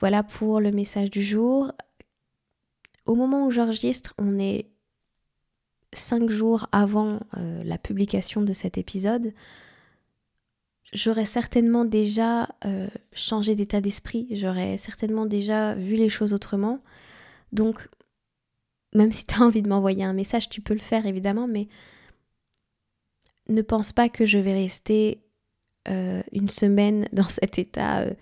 Voilà 0.00 0.22
pour 0.22 0.60
le 0.60 0.72
message 0.72 1.10
du 1.10 1.22
jour. 1.22 1.72
Au 3.06 3.14
moment 3.14 3.46
où 3.46 3.50
j'enregistre, 3.50 4.14
on 4.18 4.38
est 4.38 4.66
cinq 5.92 6.28
jours 6.30 6.66
avant 6.72 7.20
euh, 7.36 7.62
la 7.62 7.78
publication 7.78 8.42
de 8.42 8.52
cet 8.52 8.76
épisode 8.76 9.32
j'aurais 10.94 11.26
certainement 11.26 11.84
déjà 11.84 12.48
euh, 12.64 12.88
changé 13.12 13.56
d'état 13.56 13.80
d'esprit, 13.80 14.28
j'aurais 14.30 14.76
certainement 14.76 15.26
déjà 15.26 15.74
vu 15.74 15.96
les 15.96 16.08
choses 16.08 16.32
autrement. 16.32 16.80
Donc, 17.52 17.88
même 18.94 19.12
si 19.12 19.26
tu 19.26 19.34
as 19.34 19.40
envie 19.44 19.62
de 19.62 19.68
m'envoyer 19.68 20.04
un 20.04 20.14
message, 20.14 20.48
tu 20.48 20.60
peux 20.60 20.74
le 20.74 20.80
faire 20.80 21.04
évidemment, 21.04 21.48
mais 21.48 21.68
ne 23.48 23.60
pense 23.60 23.92
pas 23.92 24.08
que 24.08 24.24
je 24.24 24.38
vais 24.38 24.54
rester 24.54 25.20
euh, 25.88 26.22
une 26.32 26.48
semaine 26.48 27.08
dans 27.12 27.28
cet 27.28 27.58
état 27.58 28.00
euh, 28.02 28.14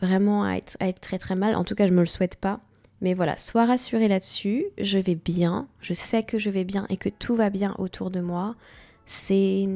vraiment 0.00 0.44
à 0.44 0.56
être, 0.56 1.00
très 1.00 1.18
très 1.18 1.36
mal. 1.36 1.54
En 1.54 1.64
tout 1.64 1.74
cas, 1.74 1.86
je 1.86 1.92
ne 1.92 1.96
me 1.96 2.02
le 2.02 2.06
souhaite 2.06 2.36
pas. 2.36 2.60
Mais 3.02 3.14
voilà, 3.14 3.38
sois 3.38 3.64
rassuré 3.64 4.08
là-dessus, 4.08 4.66
je 4.76 4.98
vais 4.98 5.14
bien, 5.14 5.68
je 5.80 5.94
sais 5.94 6.22
que 6.22 6.38
je 6.38 6.50
vais 6.50 6.64
bien 6.64 6.84
et 6.90 6.98
que 6.98 7.08
tout 7.08 7.34
va 7.34 7.48
bien 7.48 7.74
autour 7.78 8.10
de 8.10 8.20
moi. 8.20 8.56
C'est... 9.06 9.66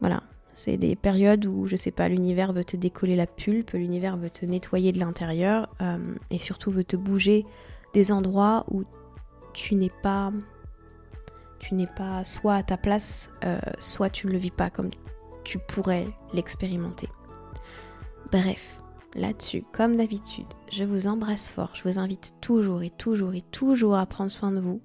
Voilà, 0.00 0.22
c'est 0.54 0.76
des 0.76 0.96
périodes 0.96 1.46
où, 1.46 1.66
je 1.66 1.76
sais 1.76 1.90
pas, 1.90 2.08
l'univers 2.08 2.52
veut 2.52 2.64
te 2.64 2.76
décoller 2.76 3.16
la 3.16 3.26
pulpe, 3.26 3.72
l'univers 3.72 4.16
veut 4.16 4.30
te 4.30 4.44
nettoyer 4.44 4.92
de 4.92 4.98
l'intérieur 4.98 5.68
euh, 5.80 6.14
et 6.30 6.38
surtout 6.38 6.70
veut 6.70 6.84
te 6.84 6.96
bouger 6.96 7.46
des 7.94 8.12
endroits 8.12 8.64
où 8.70 8.84
tu 9.54 9.74
n'es 9.74 9.92
pas, 10.02 10.32
tu 11.58 11.74
n'es 11.74 11.86
pas 11.86 12.24
soit 12.24 12.54
à 12.54 12.62
ta 12.62 12.76
place, 12.76 13.30
euh, 13.44 13.58
soit 13.78 14.10
tu 14.10 14.26
ne 14.26 14.32
le 14.32 14.38
vis 14.38 14.50
pas 14.50 14.70
comme 14.70 14.90
tu 15.44 15.58
pourrais 15.58 16.06
l'expérimenter. 16.34 17.08
Bref, 18.30 18.80
là-dessus, 19.14 19.64
comme 19.72 19.96
d'habitude, 19.96 20.46
je 20.70 20.84
vous 20.84 21.06
embrasse 21.06 21.48
fort. 21.48 21.70
Je 21.74 21.82
vous 21.82 21.98
invite 21.98 22.34
toujours 22.40 22.82
et 22.82 22.90
toujours 22.90 23.34
et 23.34 23.42
toujours 23.42 23.96
à 23.96 24.06
prendre 24.06 24.30
soin 24.30 24.52
de 24.52 24.60
vous. 24.60 24.80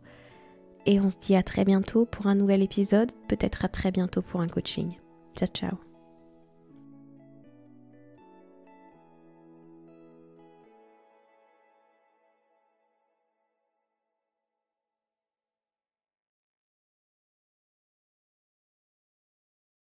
Et 0.86 1.00
on 1.02 1.10
se 1.10 1.18
dit 1.18 1.36
à 1.36 1.44
très 1.44 1.66
bientôt 1.66 2.06
pour 2.06 2.28
un 2.28 2.36
nouvel 2.36 2.62
épisode, 2.62 3.12
peut-être 3.28 3.66
à 3.66 3.68
très 3.68 3.92
bientôt 3.92 4.22
pour 4.22 4.40
un 4.42 4.48
coaching. 4.48 4.98
Ciao, 5.38 5.48
ciao. 5.54 5.87